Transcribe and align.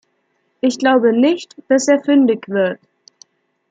Ich 0.61 0.79
glaube 0.79 1.13
nicht, 1.13 1.55
dass 1.67 1.87
er 1.87 2.01
fündig 2.03 2.47
wird. 2.49 2.79